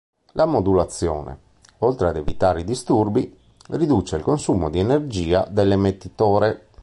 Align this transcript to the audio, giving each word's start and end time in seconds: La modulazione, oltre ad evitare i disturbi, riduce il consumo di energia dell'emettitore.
La 0.31 0.47
modulazione, 0.47 1.37
oltre 1.81 2.07
ad 2.07 2.15
evitare 2.17 2.61
i 2.61 2.63
disturbi, 2.63 3.37
riduce 3.67 4.15
il 4.15 4.23
consumo 4.23 4.71
di 4.71 4.79
energia 4.79 5.45
dell'emettitore. 5.47 6.69